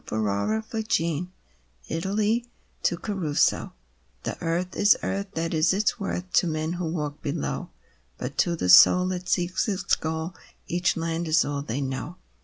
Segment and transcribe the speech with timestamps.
[0.09, 1.27] r i09i DAY DREAMS
[1.87, 2.45] ITALY
[2.81, 3.73] (To Caruso)
[4.23, 7.69] The earth is earth— that is its worth, To men who walk below.
[8.17, 10.33] But to the soul that seeks its goal,
[10.65, 12.15] Each land is all they know.